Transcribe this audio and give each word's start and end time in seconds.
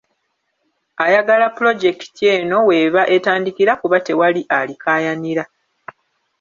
Ayagala 1.05 1.45
pulojekiti 1.55 2.23
eno 2.37 2.57
w’eba 2.67 3.01
etandikira 3.15 3.73
kuba 3.81 3.97
tewali 4.05 4.41
alikaayanira. 4.59 5.43